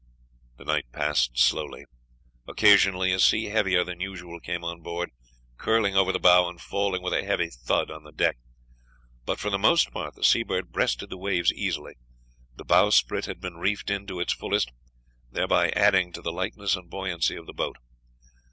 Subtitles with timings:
[0.57, 1.85] The night passed slowly.
[2.47, 5.11] Occasionally a sea heavier than usual came on board,
[5.57, 8.37] curling over the bow and falling with a heavy thud on the deck,
[9.25, 11.97] but for the most part the Seabird breasted the waves easily;
[12.55, 14.71] the bowsprit had been reefed in to its fullest,
[15.31, 17.75] thereby adding to the lightness and buoyancy of the boat.